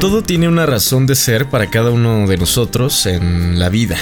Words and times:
Todo 0.00 0.22
tiene 0.22 0.46
una 0.46 0.64
razón 0.64 1.08
de 1.08 1.16
ser 1.16 1.50
para 1.50 1.70
cada 1.70 1.90
uno 1.90 2.28
de 2.28 2.36
nosotros 2.36 3.04
en 3.06 3.58
la 3.58 3.68
vida. 3.68 3.96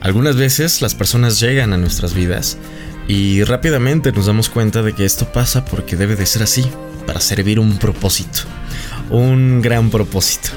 Algunas 0.00 0.34
veces 0.34 0.82
las 0.82 0.96
personas 0.96 1.38
llegan 1.38 1.72
a 1.72 1.76
nuestras 1.76 2.14
vidas 2.14 2.58
y 3.06 3.44
rápidamente 3.44 4.10
nos 4.10 4.26
damos 4.26 4.48
cuenta 4.48 4.82
de 4.82 4.92
que 4.92 5.04
esto 5.04 5.32
pasa 5.32 5.64
porque 5.66 5.94
debe 5.94 6.16
de 6.16 6.26
ser 6.26 6.42
así, 6.42 6.66
para 7.06 7.20
servir 7.20 7.60
un 7.60 7.78
propósito, 7.78 8.40
un 9.08 9.62
gran 9.62 9.88
propósito, 9.88 10.48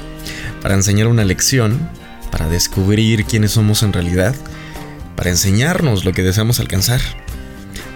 para 0.60 0.74
enseñar 0.74 1.06
una 1.06 1.24
lección, 1.24 1.78
para 2.32 2.48
descubrir 2.48 3.26
quiénes 3.26 3.52
somos 3.52 3.84
en 3.84 3.92
realidad, 3.92 4.34
para 5.14 5.30
enseñarnos 5.30 6.04
lo 6.04 6.12
que 6.12 6.24
deseamos 6.24 6.58
alcanzar. 6.58 7.00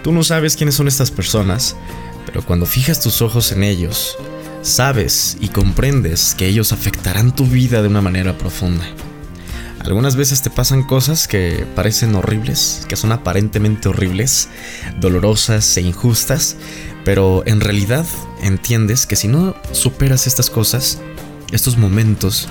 Tú 0.01 0.13
no 0.13 0.23
sabes 0.23 0.55
quiénes 0.55 0.75
son 0.75 0.87
estas 0.87 1.11
personas, 1.11 1.75
pero 2.25 2.41
cuando 2.41 2.65
fijas 2.65 3.01
tus 3.01 3.21
ojos 3.21 3.51
en 3.51 3.63
ellos, 3.63 4.15
sabes 4.63 5.37
y 5.41 5.49
comprendes 5.49 6.35
que 6.37 6.47
ellos 6.47 6.71
afectarán 6.71 7.35
tu 7.35 7.45
vida 7.45 7.81
de 7.81 7.89
una 7.89 8.01
manera 8.01 8.37
profunda. 8.37 8.85
Algunas 9.81 10.15
veces 10.15 10.41
te 10.41 10.49
pasan 10.49 10.83
cosas 10.83 11.27
que 11.27 11.67
parecen 11.75 12.15
horribles, 12.15 12.85
que 12.87 12.95
son 12.95 13.11
aparentemente 13.11 13.89
horribles, 13.89 14.47
dolorosas 15.01 15.75
e 15.75 15.81
injustas, 15.81 16.55
pero 17.03 17.43
en 17.45 17.59
realidad 17.59 18.05
entiendes 18.41 19.05
que 19.05 19.17
si 19.17 19.27
no 19.27 19.55
superas 19.73 20.25
estas 20.25 20.49
cosas, 20.49 20.99
estos 21.51 21.77
momentos, 21.77 22.47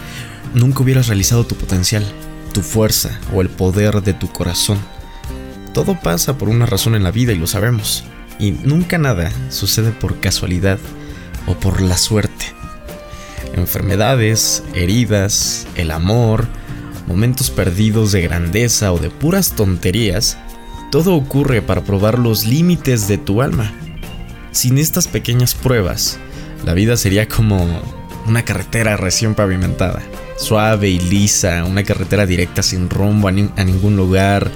nunca 0.53 0.83
hubieras 0.83 1.07
realizado 1.07 1.47
tu 1.47 1.55
potencial, 1.55 2.05
tu 2.53 2.61
fuerza 2.61 3.19
o 3.33 3.41
el 3.41 3.49
poder 3.49 4.03
de 4.03 4.13
tu 4.13 4.31
corazón. 4.31 4.79
Todo 5.73 5.99
pasa 5.99 6.37
por 6.37 6.51
una 6.51 6.67
razón 6.67 6.95
en 6.95 7.03
la 7.03 7.11
vida 7.11 7.33
y 7.33 7.39
lo 7.39 7.47
sabemos, 7.47 8.05
y 8.39 8.51
nunca 8.51 8.99
nada 8.99 9.33
sucede 9.49 9.91
por 9.91 10.21
casualidad 10.21 10.79
o 11.47 11.55
por 11.55 11.81
la 11.81 11.97
suerte. 11.97 12.47
Enfermedades, 13.55 14.63
heridas, 14.75 15.67
el 15.75 15.91
amor, 15.91 16.47
momentos 17.07 17.51
perdidos 17.51 18.13
de 18.13 18.23
grandeza 18.23 18.93
o 18.93 18.99
de 18.99 19.11
puras 19.11 19.53
tonterías, 19.53 20.39
todo 20.91 21.15
ocurre 21.15 21.63
para 21.63 21.83
probar 21.83 22.19
los 22.19 22.45
límites 22.45 23.09
de 23.09 23.19
tu 23.19 23.43
alma. 23.43 23.73
Sin 24.53 24.79
estas 24.79 25.09
pequeñas 25.09 25.55
pruebas, 25.55 26.19
la 26.65 26.75
vida 26.75 26.97
sería 26.97 27.29
como 27.29 27.67
una 28.27 28.45
carretera 28.45 28.97
recién 28.97 29.35
pavimentada, 29.35 30.03
suave 30.37 30.89
y 30.89 31.01
lisa, 31.01 31.65
una 31.65 31.83
carretera 31.83 32.27
directa 32.27 32.63
sin 32.63 32.89
rumbo 32.89 33.29
a, 33.29 33.31
a 33.31 33.65
ningún 33.65 33.97
lugar, 33.97 34.51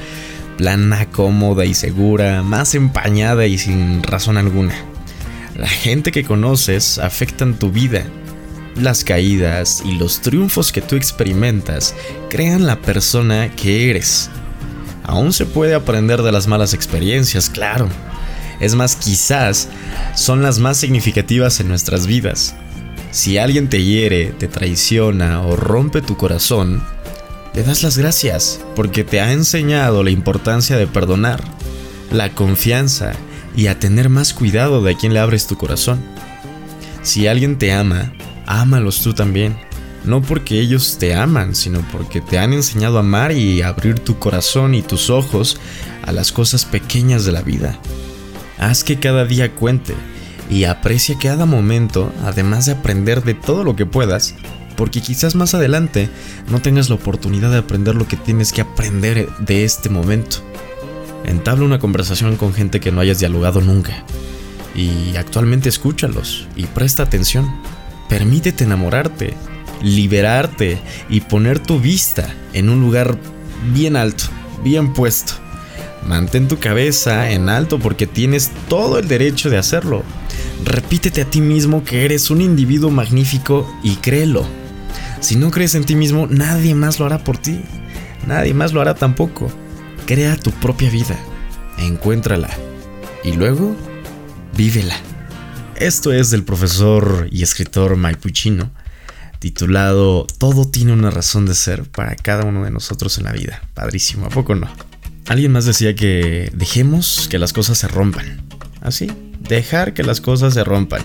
plana, 0.57 1.11
cómoda 1.11 1.65
y 1.65 1.75
segura, 1.75 2.43
más 2.43 2.75
empañada 2.75 3.47
y 3.47 3.59
sin 3.59 4.03
razón 4.03 4.37
alguna. 4.37 4.75
La 5.59 5.69
gente 5.69 6.13
que 6.13 6.25
conoces 6.25 6.99
afectan 6.99 7.59
tu 7.59 7.71
vida. 7.71 8.05
Las 8.77 9.05
caídas 9.05 9.83
y 9.87 9.93
los 9.93 10.21
triunfos 10.21 10.71
que 10.71 10.83
tú 10.83 10.97
experimentas 10.97 11.95
crean 12.29 12.67
la 12.67 12.77
persona 12.77 13.51
que 13.57 13.89
eres. 13.89 14.29
Aún 15.03 15.33
se 15.33 15.47
puede 15.47 15.75
aprender 15.75 16.21
de 16.23 16.33
las 16.33 16.47
malas 16.47 16.75
experiencias, 16.75 17.49
claro. 17.49 17.89
Es 18.61 18.75
más, 18.75 18.97
quizás 18.97 19.69
son 20.15 20.43
las 20.43 20.59
más 20.59 20.77
significativas 20.77 21.59
en 21.61 21.69
nuestras 21.69 22.07
vidas. 22.07 22.55
Si 23.11 23.39
alguien 23.39 23.71
te 23.71 23.83
hiere, 23.83 24.35
te 24.39 24.49
traiciona 24.49 25.41
o 25.41 25.57
rompe 25.57 26.03
tu 26.03 26.19
corazón, 26.19 26.83
le 27.55 27.63
das 27.63 27.83
las 27.83 27.97
gracias 27.97 28.61
porque 28.75 29.05
te 29.05 29.23
ha 29.23 29.33
enseñado 29.33 30.05
la 30.05 30.11
importancia 30.11 30.77
de 30.77 30.87
perdonar, 30.87 31.43
la 32.13 32.29
confianza 32.35 33.15
y 33.57 33.69
a 33.69 33.79
tener 33.79 34.11
más 34.11 34.35
cuidado 34.35 34.83
de 34.83 34.93
a 34.93 34.97
quién 34.97 35.15
le 35.15 35.19
abres 35.19 35.47
tu 35.47 35.57
corazón. 35.57 36.01
Si 37.03 37.27
alguien 37.27 37.59
te 37.59 37.73
ama, 37.73 38.13
ámalos 38.47 39.01
tú 39.03 39.15
también. 39.15 39.57
No 40.05 40.23
porque 40.23 40.61
ellos 40.61 40.99
te 41.01 41.15
aman, 41.15 41.57
sino 41.57 41.81
porque 41.91 42.21
te 42.21 42.39
han 42.39 42.53
enseñado 42.53 42.99
a 42.99 43.01
amar 43.01 43.33
y 43.33 43.63
abrir 43.63 43.99
tu 43.99 44.21
corazón 44.21 44.75
y 44.75 44.83
tus 44.83 45.11
ojos 45.11 45.59
a 46.05 46.13
las 46.13 46.31
cosas 46.31 46.65
pequeñas 46.65 47.25
de 47.25 47.33
la 47.33 47.43
vida. 47.43 47.81
Haz 48.59 48.85
que 48.85 49.01
cada 49.01 49.25
día 49.25 49.53
cuente 49.53 49.95
y 50.49 50.65
aprecia 50.65 51.19
cada 51.19 51.45
momento, 51.45 52.13
además 52.25 52.67
de 52.67 52.73
aprender 52.73 53.25
de 53.25 53.35
todo 53.35 53.65
lo 53.65 53.75
que 53.75 53.85
puedas, 53.85 54.37
porque 54.77 55.01
quizás 55.01 55.35
más 55.35 55.55
adelante 55.55 56.09
no 56.51 56.61
tengas 56.61 56.89
la 56.89 56.95
oportunidad 56.95 57.51
de 57.51 57.59
aprender 57.59 57.97
lo 57.97 58.07
que 58.07 58.17
tienes 58.17 58.53
que 58.53 58.61
aprender 58.61 59.29
de 59.41 59.65
este 59.65 59.89
momento. 59.89 60.39
Entabla 61.27 61.65
una 61.65 61.81
conversación 61.81 62.37
con 62.37 62.55
gente 62.55 62.81
que 62.81 62.93
no 62.93 63.01
hayas 63.01 63.19
dialogado 63.19 63.61
nunca. 63.61 64.05
Y 64.75 65.17
actualmente 65.17 65.69
escúchalos 65.69 66.47
y 66.55 66.67
presta 66.67 67.03
atención. 67.03 67.51
Permítete 68.09 68.65
enamorarte, 68.65 69.35
liberarte 69.83 70.79
y 71.09 71.21
poner 71.23 71.59
tu 71.59 71.81
vista 71.81 72.33
en 72.53 72.71
un 72.71 72.81
lugar 72.81 73.19
bien 73.75 73.97
alto, 73.97 74.25
bien 74.63 74.93
puesto. 74.93 75.33
Mantén 76.07 76.47
tu 76.47 76.59
cabeza 76.59 77.33
en 77.33 77.49
alto 77.49 77.81
porque 77.81 78.07
tienes 78.07 78.53
todo 78.69 79.01
el 79.01 79.09
derecho 79.09 79.51
de 79.51 79.59
hacerlo. 79.59 80.05
Repítete 80.65 81.23
a 81.23 81.25
ti 81.25 81.41
mismo 81.41 81.83
que 81.83 82.05
eres 82.05 82.31
un 82.31 82.41
individuo 82.41 82.91
magnífico 82.91 83.69
y 83.83 83.97
créelo. 83.97 84.47
Si 85.21 85.35
no 85.35 85.51
crees 85.51 85.75
en 85.75 85.85
ti 85.85 85.97
mismo, 85.97 86.29
nadie 86.29 86.75
más 86.75 87.01
lo 87.01 87.07
hará 87.07 87.19
por 87.25 87.39
ti. 87.39 87.61
Nadie 88.27 88.55
más 88.55 88.73
lo 88.73 88.81
hará 88.81 88.95
tampoco. 88.95 89.51
Crea 90.07 90.37
tu 90.37 90.53
propia 90.53 90.89
vida, 90.89 91.19
encuéntrala 91.79 92.49
y 93.25 93.33
luego 93.33 93.75
vívela. 94.57 94.95
Esto 95.75 96.13
es 96.13 96.31
del 96.31 96.45
profesor 96.45 97.27
y 97.33 97.43
escritor 97.43 97.97
Maipuchino, 97.97 98.71
titulado 99.41 100.25
Todo 100.39 100.65
tiene 100.65 100.93
una 100.93 101.11
razón 101.11 101.45
de 101.45 101.57
ser 101.57 101.91
para 101.91 102.15
cada 102.15 102.45
uno 102.45 102.63
de 102.63 102.71
nosotros 102.71 103.19
en 103.19 103.25
la 103.25 103.33
vida. 103.33 103.61
Padrísimo, 103.75 104.27
¿a 104.27 104.29
poco 104.29 104.55
no? 104.55 104.69
Alguien 105.27 105.51
más 105.51 105.65
decía 105.65 105.97
que 105.97 106.53
dejemos 106.55 107.27
que 107.29 107.41
las 107.41 107.53
cosas 107.53 107.77
se 107.77 107.89
rompan. 107.89 108.47
Así, 108.83 109.11
dejar 109.41 109.93
que 109.93 110.05
las 110.05 110.21
cosas 110.21 110.55
se 110.55 110.63
rompan. 110.63 111.03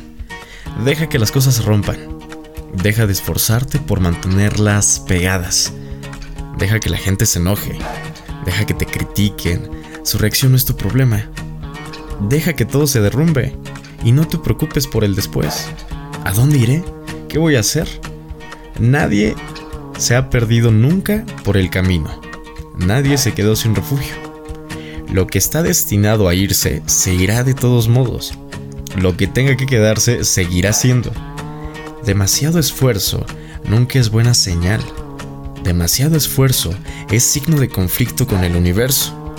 Deja 0.86 1.10
que 1.10 1.18
las 1.18 1.32
cosas 1.32 1.56
se 1.56 1.64
rompan. 1.64 1.98
Deja 2.84 3.08
de 3.08 3.14
esforzarte 3.14 3.80
por 3.80 4.00
mantenerlas 4.00 5.04
pegadas. 5.08 5.74
Deja 6.60 6.80
que 6.80 6.92
la 6.92 7.00
gente 7.00 7.26
se 7.26 7.40
enoje. 7.40 7.80
Deja 8.46 8.66
que 8.66 8.74
te 8.74 8.86
critiquen. 8.86 9.70
Su 10.04 10.18
reacción 10.18 10.52
no 10.52 10.58
es 10.58 10.66
tu 10.66 10.76
problema. 10.76 11.30
Deja 12.30 12.54
que 12.54 12.66
todo 12.66 12.88
se 12.88 13.02
derrumbe 13.02 13.56
y 14.04 14.12
no 14.12 14.28
te 14.28 14.38
preocupes 14.38 14.88
por 14.88 15.04
el 15.04 15.16
después. 15.16 15.68
¿A 16.24 16.32
dónde 16.32 16.58
iré? 16.58 16.84
¿Qué 17.30 17.40
voy 17.40 17.56
a 17.56 17.62
hacer? 17.62 17.88
Nadie 18.80 19.36
se 19.98 20.16
ha 20.16 20.30
perdido 20.30 20.72
nunca 20.72 21.26
por 21.44 21.58
el 21.58 21.70
camino. 21.70 22.20
Nadie 22.78 23.18
se 23.18 23.34
quedó 23.34 23.56
sin 23.56 23.76
refugio. 23.76 24.16
Lo 25.12 25.28
que 25.28 25.38
está 25.38 25.62
destinado 25.62 26.28
a 26.28 26.34
irse 26.34 26.82
se 26.86 27.14
irá 27.14 27.44
de 27.44 27.54
todos 27.54 27.88
modos. 27.88 28.34
Lo 28.98 29.16
que 29.18 29.28
tenga 29.28 29.56
que 29.56 29.66
quedarse 29.66 30.24
seguirá 30.24 30.74
siendo. 30.74 31.12
Demasiado 32.06 32.60
esfuerzo 32.60 33.26
nunca 33.66 34.00
es 34.00 34.10
buena 34.10 34.34
señal. 34.34 34.82
Demasiado 35.64 36.18
esfuerzo 36.18 36.74
es 37.12 37.24
signo 37.24 37.60
de 37.60 37.70
conflicto 37.70 38.26
con 38.26 38.44
el 38.44 38.56
universo. 38.56 39.36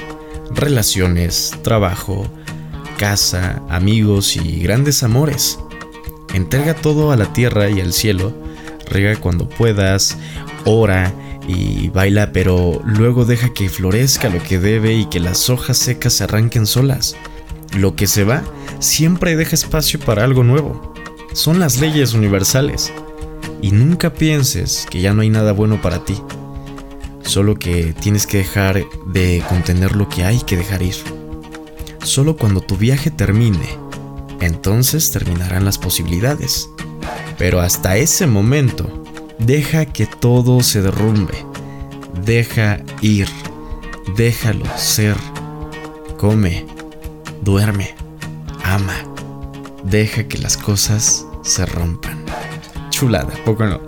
Relaciones, 0.55 1.53
trabajo, 1.63 2.29
casa, 2.97 3.61
amigos 3.69 4.37
y 4.37 4.61
grandes 4.61 5.03
amores. 5.03 5.59
Entrega 6.33 6.75
todo 6.75 7.11
a 7.11 7.17
la 7.17 7.33
tierra 7.33 7.69
y 7.71 7.81
al 7.81 7.93
cielo, 7.93 8.33
riega 8.89 9.17
cuando 9.21 9.49
puedas, 9.49 10.17
ora 10.65 11.13
y 11.49 11.89
baila, 11.89 12.31
pero 12.33 12.81
luego 12.85 13.25
deja 13.25 13.53
que 13.53 13.69
florezca 13.69 14.29
lo 14.29 14.41
que 14.43 14.61
debe 14.61 14.95
y 14.95 15.07
que 15.07 15.19
las 15.19 15.51
hojas 15.51 15.77
secas 15.77 16.13
se 16.13 16.25
arranquen 16.25 16.67
solas. 16.67 17.17
Lo 17.77 17.97
que 17.97 18.07
se 18.07 18.23
va 18.23 18.45
siempre 18.79 19.35
deja 19.35 19.57
espacio 19.57 19.99
para 19.99 20.23
algo 20.23 20.45
nuevo. 20.45 20.95
Son 21.33 21.59
las 21.59 21.81
leyes 21.81 22.15
universales 22.15 22.93
y 23.63 23.71
nunca 23.71 24.13
pienses 24.13 24.87
que 24.91 25.01
ya 25.01 25.15
no 25.15 25.23
hay 25.23 25.31
nada 25.31 25.53
bueno 25.53 25.81
para 25.81 26.05
ti. 26.05 26.21
Solo 27.23 27.55
que 27.55 27.95
tienes 27.95 28.27
que 28.27 28.39
dejar 28.39 28.85
de 29.07 29.43
contener 29.49 29.95
lo 29.95 30.09
que 30.09 30.25
hay 30.25 30.41
que 30.41 30.57
dejar 30.57 30.83
ir. 30.83 30.97
Solo 32.03 32.37
cuando 32.37 32.61
tu 32.61 32.77
viaje 32.77 33.13
termine, 33.13 33.79
entonces 34.41 35.13
terminarán 35.13 35.65
las 35.65 35.79
posibilidades. 35.79 36.69
Pero 37.39 37.61
hasta 37.61 37.97
ese 37.97 38.27
momento, 38.27 39.05
deja 39.39 39.87
que 39.87 40.07
todo 40.07 40.63
se 40.63 40.83
derrumbe. 40.83 41.35
Deja 42.25 42.81
ir. 43.01 43.29
Déjalo 44.17 44.67
ser. 44.77 45.17
Come. 46.19 46.67
Duerme. 47.43 47.95
Ama. 48.65 48.97
Deja 49.85 50.25
que 50.25 50.39
las 50.39 50.57
cosas 50.57 51.25
se 51.43 51.65
rompan 51.67 52.22
poco 53.45 53.65
no. 53.65 53.81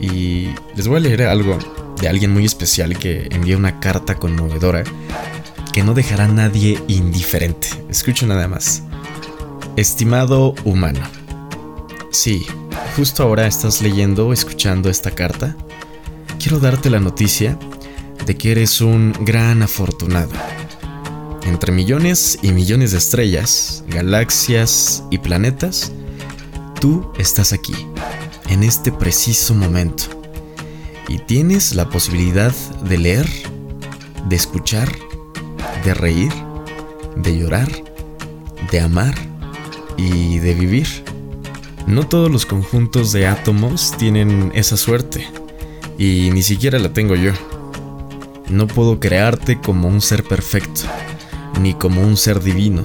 Y 0.00 0.48
les 0.76 0.88
voy 0.88 0.98
a 0.98 1.00
leer 1.00 1.22
algo 1.22 1.58
de 2.00 2.08
alguien 2.08 2.32
muy 2.32 2.44
especial 2.44 2.98
que 2.98 3.28
envía 3.30 3.56
una 3.56 3.80
carta 3.80 4.16
conmovedora 4.16 4.84
que 5.72 5.82
no 5.82 5.94
dejará 5.94 6.24
a 6.24 6.28
nadie 6.28 6.78
indiferente. 6.88 7.68
Escucho 7.88 8.26
nada 8.26 8.48
más. 8.48 8.82
Estimado 9.76 10.54
humano. 10.64 11.00
Sí, 12.10 12.46
justo 12.96 13.22
ahora 13.22 13.46
estás 13.46 13.80
leyendo 13.80 14.28
o 14.28 14.32
escuchando 14.32 14.90
esta 14.90 15.12
carta, 15.12 15.56
quiero 16.38 16.58
darte 16.58 16.90
la 16.90 17.00
noticia 17.00 17.58
de 18.26 18.36
que 18.36 18.52
eres 18.52 18.80
un 18.80 19.14
gran 19.20 19.62
afortunado. 19.62 20.32
Entre 21.44 21.72
millones 21.72 22.38
y 22.42 22.52
millones 22.52 22.92
de 22.92 22.98
estrellas, 22.98 23.82
galaxias 23.88 25.02
y 25.10 25.18
planetas, 25.18 25.92
tú 26.82 27.12
estás 27.16 27.52
aquí, 27.52 27.76
en 28.48 28.64
este 28.64 28.90
preciso 28.90 29.54
momento. 29.54 30.02
Y 31.08 31.18
tienes 31.18 31.76
la 31.76 31.88
posibilidad 31.88 32.52
de 32.82 32.98
leer, 32.98 33.28
de 34.28 34.34
escuchar, 34.34 34.90
de 35.84 35.94
reír, 35.94 36.32
de 37.14 37.38
llorar, 37.38 37.70
de 38.72 38.80
amar 38.80 39.14
y 39.96 40.40
de 40.40 40.54
vivir. 40.54 40.88
No 41.86 42.08
todos 42.08 42.32
los 42.32 42.46
conjuntos 42.46 43.12
de 43.12 43.28
átomos 43.28 43.94
tienen 43.96 44.50
esa 44.52 44.76
suerte, 44.76 45.24
y 45.98 46.30
ni 46.32 46.42
siquiera 46.42 46.80
la 46.80 46.92
tengo 46.92 47.14
yo. 47.14 47.30
No 48.48 48.66
puedo 48.66 48.98
crearte 48.98 49.60
como 49.60 49.86
un 49.86 50.00
ser 50.00 50.24
perfecto, 50.24 50.80
ni 51.60 51.74
como 51.74 52.02
un 52.02 52.16
ser 52.16 52.42
divino, 52.42 52.84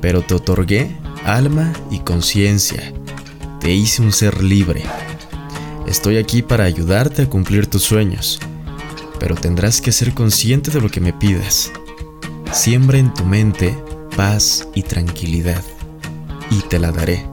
pero 0.00 0.22
te 0.22 0.32
otorgué 0.32 0.96
alma 1.26 1.70
y 1.90 1.98
conciencia. 1.98 2.94
Hice 3.72 4.02
un 4.02 4.12
ser 4.12 4.42
libre. 4.42 4.82
Estoy 5.86 6.16
aquí 6.16 6.42
para 6.42 6.64
ayudarte 6.64 7.22
a 7.22 7.30
cumplir 7.30 7.68
tus 7.68 7.82
sueños, 7.82 8.40
pero 9.20 9.36
tendrás 9.36 9.80
que 9.80 9.92
ser 9.92 10.12
consciente 10.12 10.72
de 10.72 10.80
lo 10.80 10.88
que 10.88 11.00
me 11.00 11.12
pidas. 11.12 11.70
Siembra 12.52 12.98
en 12.98 13.14
tu 13.14 13.24
mente 13.24 13.78
paz 14.16 14.66
y 14.74 14.82
tranquilidad, 14.82 15.62
y 16.50 16.56
te 16.62 16.80
la 16.80 16.90
daré. 16.90 17.24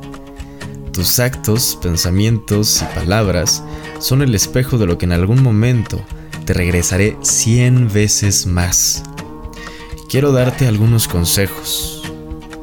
Tus 0.92 1.20
actos, 1.20 1.78
pensamientos 1.82 2.84
y 2.84 2.96
palabras 2.96 3.64
son 4.00 4.22
el 4.22 4.36
espejo 4.36 4.78
de 4.78 4.86
lo 4.86 5.00
que 5.00 5.06
en 5.06 5.14
algún 5.14 5.42
momento 5.42 6.00
te 6.46 6.54
regresaré 6.54 7.18
100 7.24 7.92
veces 7.92 8.46
más. 8.46 9.02
Quiero 10.08 10.32
darte 10.32 10.68
algunos 10.68 11.08
consejos. 11.08 12.04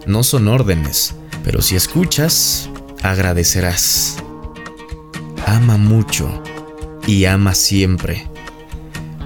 No 0.06 0.22
son 0.22 0.46
órdenes, 0.46 1.16
pero 1.42 1.60
si 1.60 1.74
escuchas, 1.74 2.70
agradecerás. 3.04 4.16
Ama 5.46 5.76
mucho 5.76 6.42
y 7.06 7.26
ama 7.26 7.54
siempre. 7.54 8.26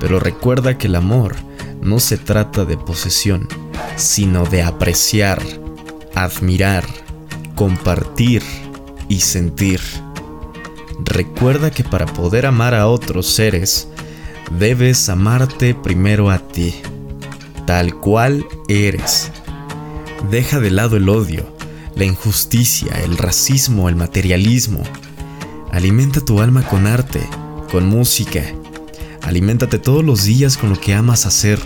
Pero 0.00 0.18
recuerda 0.18 0.76
que 0.76 0.88
el 0.88 0.96
amor 0.96 1.36
no 1.80 2.00
se 2.00 2.18
trata 2.18 2.64
de 2.64 2.76
posesión, 2.76 3.48
sino 3.94 4.44
de 4.44 4.62
apreciar, 4.62 5.40
admirar, 6.16 6.84
compartir 7.54 8.42
y 9.08 9.20
sentir. 9.20 9.80
Recuerda 10.98 11.70
que 11.70 11.84
para 11.84 12.06
poder 12.06 12.46
amar 12.46 12.74
a 12.74 12.88
otros 12.88 13.28
seres, 13.28 13.86
debes 14.58 15.08
amarte 15.08 15.76
primero 15.76 16.30
a 16.30 16.40
ti, 16.40 16.74
tal 17.64 17.94
cual 17.94 18.44
eres. 18.66 19.30
Deja 20.32 20.58
de 20.58 20.72
lado 20.72 20.96
el 20.96 21.08
odio, 21.08 21.57
la 21.98 22.04
injusticia, 22.04 22.92
el 23.02 23.18
racismo, 23.18 23.88
el 23.88 23.96
materialismo. 23.96 24.84
Alimenta 25.72 26.20
tu 26.20 26.40
alma 26.40 26.62
con 26.62 26.86
arte, 26.86 27.20
con 27.72 27.86
música. 27.86 28.44
Aliméntate 29.22 29.80
todos 29.80 30.04
los 30.04 30.22
días 30.22 30.56
con 30.56 30.70
lo 30.70 30.80
que 30.80 30.94
amas 30.94 31.26
hacer. 31.26 31.58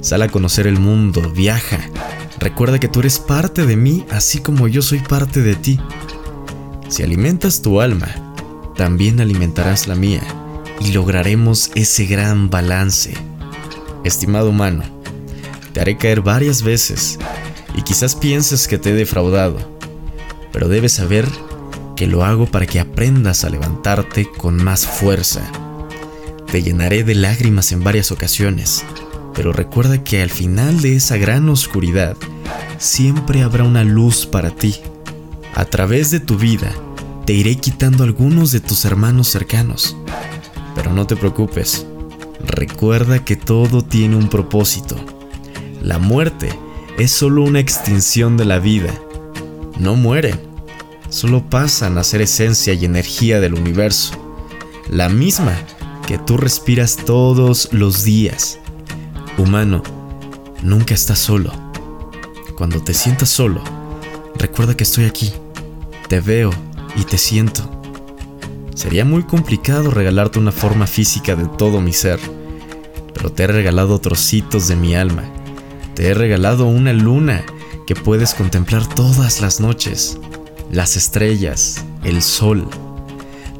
Sal 0.00 0.22
a 0.22 0.28
conocer 0.28 0.66
el 0.66 0.80
mundo, 0.80 1.30
viaja. 1.30 1.78
Recuerda 2.40 2.80
que 2.80 2.88
tú 2.88 2.98
eres 2.98 3.20
parte 3.20 3.64
de 3.64 3.76
mí 3.76 4.04
así 4.10 4.40
como 4.40 4.66
yo 4.66 4.82
soy 4.82 4.98
parte 4.98 5.40
de 5.40 5.54
ti. 5.54 5.78
Si 6.88 7.04
alimentas 7.04 7.62
tu 7.62 7.80
alma, 7.80 8.08
también 8.74 9.20
alimentarás 9.20 9.86
la 9.86 9.94
mía 9.94 10.22
y 10.80 10.90
lograremos 10.90 11.70
ese 11.76 12.06
gran 12.06 12.50
balance. 12.50 13.14
Estimado 14.02 14.50
humano, 14.50 14.82
te 15.72 15.80
haré 15.80 15.96
caer 15.96 16.22
varias 16.22 16.62
veces 16.62 17.20
y 17.74 17.82
quizás 17.82 18.14
pienses 18.14 18.68
que 18.68 18.78
te 18.78 18.90
he 18.90 18.94
defraudado, 18.94 19.58
pero 20.52 20.68
debes 20.68 20.92
saber 20.92 21.26
que 21.96 22.06
lo 22.06 22.24
hago 22.24 22.46
para 22.46 22.66
que 22.66 22.80
aprendas 22.80 23.44
a 23.44 23.50
levantarte 23.50 24.30
con 24.30 24.56
más 24.56 24.86
fuerza. 24.86 25.42
Te 26.50 26.62
llenaré 26.62 27.04
de 27.04 27.14
lágrimas 27.14 27.72
en 27.72 27.84
varias 27.84 28.10
ocasiones, 28.10 28.84
pero 29.34 29.52
recuerda 29.52 30.02
que 30.02 30.22
al 30.22 30.30
final 30.30 30.80
de 30.80 30.96
esa 30.96 31.16
gran 31.16 31.48
oscuridad 31.48 32.16
siempre 32.78 33.42
habrá 33.42 33.64
una 33.64 33.84
luz 33.84 34.26
para 34.26 34.50
ti. 34.50 34.76
A 35.54 35.64
través 35.64 36.10
de 36.10 36.20
tu 36.20 36.36
vida 36.36 36.72
te 37.26 37.34
iré 37.34 37.56
quitando 37.56 38.02
algunos 38.02 38.50
de 38.50 38.60
tus 38.60 38.84
hermanos 38.84 39.28
cercanos, 39.28 39.96
pero 40.74 40.92
no 40.92 41.06
te 41.06 41.16
preocupes, 41.16 41.86
recuerda 42.44 43.24
que 43.24 43.36
todo 43.36 43.82
tiene 43.82 44.16
un 44.16 44.28
propósito. 44.28 44.96
La 45.82 45.98
muerte 45.98 46.48
es 46.98 47.10
solo 47.10 47.42
una 47.42 47.60
extinción 47.60 48.36
de 48.36 48.44
la 48.44 48.58
vida. 48.58 48.92
No 49.78 49.96
mueren, 49.96 50.38
solo 51.08 51.48
pasan 51.48 51.98
a 51.98 52.04
ser 52.04 52.22
esencia 52.22 52.74
y 52.74 52.84
energía 52.84 53.40
del 53.40 53.54
universo. 53.54 54.12
La 54.88 55.08
misma 55.08 55.56
que 56.06 56.18
tú 56.18 56.36
respiras 56.36 56.96
todos 56.96 57.68
los 57.72 58.04
días. 58.04 58.58
Humano, 59.38 59.82
nunca 60.62 60.94
estás 60.94 61.18
solo. 61.18 61.52
Cuando 62.56 62.82
te 62.82 62.92
sientas 62.92 63.28
solo, 63.28 63.62
recuerda 64.36 64.76
que 64.76 64.84
estoy 64.84 65.04
aquí. 65.04 65.32
Te 66.08 66.20
veo 66.20 66.50
y 66.96 67.04
te 67.04 67.16
siento. 67.16 67.62
Sería 68.74 69.04
muy 69.04 69.22
complicado 69.22 69.90
regalarte 69.90 70.38
una 70.38 70.52
forma 70.52 70.86
física 70.86 71.36
de 71.36 71.46
todo 71.56 71.80
mi 71.80 71.92
ser, 71.92 72.18
pero 73.14 73.30
te 73.30 73.44
he 73.44 73.46
regalado 73.46 73.98
trocitos 74.00 74.68
de 74.68 74.76
mi 74.76 74.94
alma. 74.94 75.24
Te 76.00 76.06
he 76.06 76.14
regalado 76.14 76.64
una 76.64 76.94
luna 76.94 77.44
que 77.86 77.94
puedes 77.94 78.32
contemplar 78.32 78.86
todas 78.86 79.42
las 79.42 79.60
noches, 79.60 80.18
las 80.72 80.96
estrellas, 80.96 81.84
el 82.04 82.22
sol. 82.22 82.66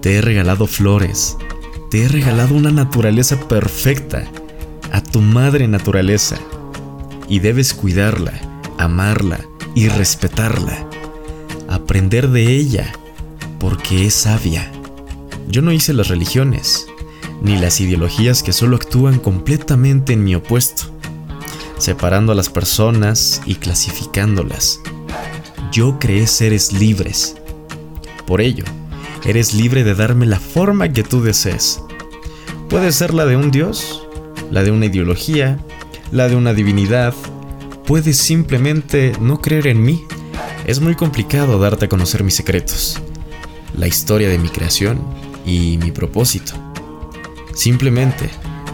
Te 0.00 0.14
he 0.14 0.22
regalado 0.22 0.66
flores. 0.66 1.37
Te 1.90 2.04
he 2.04 2.08
regalado 2.08 2.54
una 2.54 2.70
naturaleza 2.70 3.38
perfecta, 3.46 4.25
a 4.90 5.02
tu 5.02 5.20
madre 5.20 5.69
naturaleza. 5.69 6.38
Y 7.28 7.40
debes 7.40 7.75
cuidarla, 7.75 8.32
amarla 8.78 9.40
y 9.75 9.88
respetarla. 9.88 10.88
Aprender 11.69 12.31
de 12.31 12.56
ella, 12.56 12.90
porque 13.58 14.06
es 14.06 14.15
sabia. 14.15 14.72
Yo 15.46 15.60
no 15.60 15.72
hice 15.72 15.93
las 15.93 16.08
religiones, 16.08 16.86
ni 17.43 17.58
las 17.58 17.82
ideologías 17.82 18.43
que 18.43 18.55
solo 18.55 18.76
actúan 18.76 19.19
completamente 19.19 20.15
en 20.15 20.24
mi 20.24 20.34
opuesto, 20.34 20.90
separando 21.81 22.32
a 22.32 22.34
las 22.34 22.49
personas 22.49 23.41
y 23.46 23.56
clasificándolas. 23.56 24.81
Yo 25.72 25.99
creé 25.99 26.27
seres 26.27 26.72
libres. 26.72 27.37
Por 28.27 28.41
ello, 28.41 28.65
eres 29.25 29.55
libre 29.55 29.82
de 29.82 29.94
darme 29.94 30.27
la 30.27 30.39
forma 30.39 30.93
que 30.93 31.03
tú 31.03 31.22
desees. 31.22 31.81
Puede 32.69 32.93
ser 32.93 33.15
la 33.15 33.27
de 33.27 33.37
un 33.37 33.51
dios, 33.51 34.06
la 34.51 34.63
de 34.63 34.70
una 34.70 34.87
ideología, 34.87 35.58
la 36.13 36.29
de 36.29 36.37
una 36.37 36.55
divinidad. 36.55 37.15
Puedes 37.87 38.19
simplemente 38.19 39.13
no 39.20 39.41
creer 39.41 39.67
en 39.67 39.82
mí. 39.82 40.05
Es 40.67 40.81
muy 40.81 40.94
complicado 40.94 41.58
darte 41.58 41.87
a 41.87 41.89
conocer 41.89 42.22
mis 42.22 42.34
secretos, 42.34 43.01
la 43.77 43.89
historia 43.89 44.29
de 44.29 44.39
mi 44.39 44.49
creación 44.49 45.01
y 45.46 45.79
mi 45.79 45.91
propósito. 45.91 46.53
Simplemente 47.55 48.31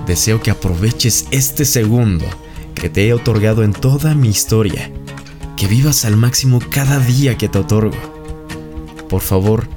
deseo 0.06 0.42
que 0.42 0.50
aproveches 0.50 1.26
este 1.30 1.64
segundo 1.64 2.26
que 2.76 2.88
te 2.88 3.08
he 3.08 3.12
otorgado 3.12 3.64
en 3.64 3.72
toda 3.72 4.14
mi 4.14 4.28
historia, 4.28 4.90
que 5.56 5.66
vivas 5.66 6.04
al 6.04 6.16
máximo 6.16 6.60
cada 6.70 7.00
día 7.00 7.36
que 7.36 7.48
te 7.48 7.58
otorgo. 7.58 7.96
Por 9.08 9.22
favor, 9.22 9.68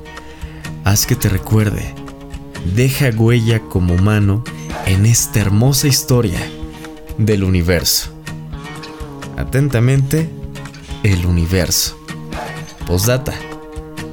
haz 0.83 1.05
que 1.05 1.15
te 1.15 1.29
recuerde, 1.29 1.95
deja 2.75 3.09
huella 3.09 3.61
como 3.61 3.95
humano 3.95 4.43
en 4.85 5.05
esta 5.05 5.39
hermosa 5.39 5.87
historia 5.87 6.39
del 7.17 7.43
universo. 7.43 8.11
Atentamente, 9.37 10.29
el 11.03 11.25
universo. 11.25 11.97
Postdata. 12.85 13.33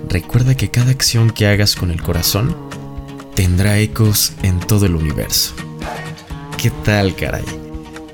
Recuerda 0.09 0.55
que 0.55 0.71
cada 0.71 0.93
acción 0.93 1.31
que 1.31 1.47
hagas 1.47 1.75
con 1.75 1.91
el 1.91 2.01
corazón 2.01 2.57
tendrá 3.35 3.79
ecos 3.79 4.33
en 4.43 4.61
todo 4.61 4.87
el 4.87 4.95
universo. 4.95 5.53
¿Qué 6.57 6.71
tal, 6.85 7.17
caray? 7.17 7.66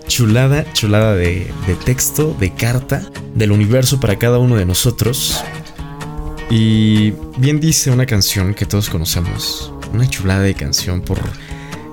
Chulada, 0.07 0.71
chulada 0.73 1.15
de, 1.15 1.53
texto, 1.85 2.37
de 2.39 2.53
carta, 2.55 3.03
del 3.35 3.53
universo 3.53 4.01
para 4.01 4.19
cada 4.19 4.39
uno 4.39 4.57
de 4.57 4.67
nosotros. 4.67 5.43
Y 6.51 7.13
bien 7.39 7.61
dice 7.61 7.91
una 7.91 8.07
canción 8.07 8.55
que 8.55 8.67
todos 8.67 8.91
conocemos, 8.91 9.73
una 9.93 10.09
chulada 10.09 10.43
de 10.43 10.55
canción 10.55 11.01
por 11.01 11.19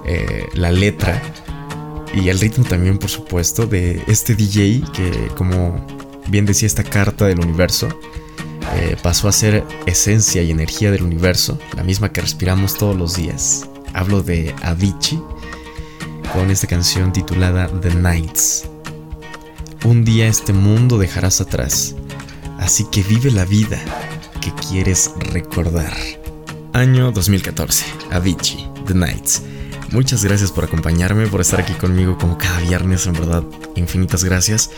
eh, 0.06 0.48
la 0.54 0.72
letra 0.72 1.22
y 2.14 2.30
el 2.30 2.40
ritmo 2.40 2.66
también, 2.66 2.98
por 2.98 3.10
supuesto, 3.10 3.68
de 3.68 4.04
este 4.08 4.36
DJ 4.36 4.84
que, 4.94 5.30
como 5.38 5.86
bien 6.28 6.46
decía 6.46 6.68
esta 6.68 6.84
carta 6.84 7.26
del 7.26 7.40
universo, 7.40 7.88
eh, 8.76 8.98
pasó 9.02 9.28
a 9.28 9.32
ser 9.32 9.64
esencia 9.86 10.42
y 10.44 10.52
energía 10.52 10.92
del 10.92 11.04
universo, 11.04 11.58
la 11.76 11.84
misma 11.84 12.12
que 12.12 12.22
respiramos 12.22 12.78
todos 12.78 12.98
los 12.98 13.16
días. 13.16 13.70
Hablo 13.94 14.22
de 14.22 14.54
Avicii 14.62 15.22
con 16.34 16.52
esta 16.52 16.68
canción 16.68 17.12
titulada 17.12 17.68
The 17.82 17.94
Nights. 17.96 18.66
Un 19.86 20.04
día 20.04 20.28
este 20.28 20.54
mundo 20.54 20.98
dejarás 20.98 21.42
atrás, 21.42 21.96
así 22.60 22.86
que 22.92 23.04
vive 23.04 23.32
la 23.32 23.46
vida 23.46 23.80
que 24.42 24.52
quieres 24.54 25.12
recordar. 25.32 25.94
Año 26.74 27.12
2014, 27.12 27.86
Avicii, 28.12 28.68
The 28.86 28.94
Nights. 28.94 29.42
Muchas 29.92 30.24
gracias 30.24 30.52
por 30.52 30.66
acompañarme, 30.66 31.28
por 31.28 31.42
estar 31.42 31.62
aquí 31.62 31.74
conmigo 31.74 32.18
como 32.18 32.38
cada 32.38 32.60
viernes, 32.60 33.08
en 33.08 33.14
verdad, 33.14 33.44
infinitas 33.76 34.24
gracias. 34.24 34.70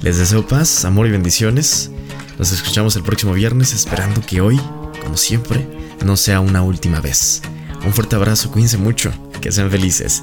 Les 0.00 0.18
deseo 0.18 0.46
paz, 0.46 0.84
amor 0.84 1.06
y 1.06 1.10
bendiciones. 1.10 1.90
Nos 2.38 2.52
escuchamos 2.52 2.96
el 2.96 3.02
próximo 3.02 3.32
viernes 3.32 3.74
esperando 3.74 4.20
que 4.20 4.40
hoy, 4.40 4.60
como 5.02 5.16
siempre, 5.16 5.66
no 6.04 6.16
sea 6.16 6.40
una 6.40 6.62
última 6.62 7.00
vez. 7.00 7.42
Un 7.84 7.92
fuerte 7.92 8.16
abrazo, 8.16 8.50
cuídense 8.50 8.78
mucho, 8.78 9.12
que 9.40 9.52
sean 9.52 9.70
felices. 9.70 10.22